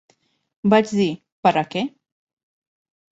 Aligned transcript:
Vaig 0.73 0.87
dir 0.99 1.05
"Per 1.47 1.51
a 1.61 1.65
què?" 1.75 1.83